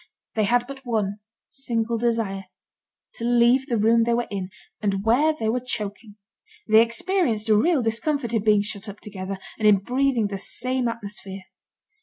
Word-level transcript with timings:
They 0.33 0.45
had 0.45 0.65
but 0.67 0.83
one, 0.83 1.19
single 1.51 1.99
desire: 1.99 2.45
to 3.13 3.23
leave 3.23 3.67
the 3.67 3.77
room 3.77 4.01
they 4.01 4.15
were 4.15 4.25
in, 4.31 4.49
and 4.81 5.05
where 5.05 5.35
they 5.39 5.47
were 5.47 5.59
choking. 5.59 6.15
They 6.67 6.81
experienced 6.81 7.49
a 7.49 7.55
real 7.55 7.83
discomfort 7.83 8.33
in 8.33 8.43
being 8.43 8.63
shut 8.63 8.89
up 8.89 8.99
together, 8.99 9.37
and 9.59 9.67
in 9.67 9.77
breathing 9.77 10.25
the 10.25 10.39
same 10.39 10.87
atmosphere. 10.87 11.43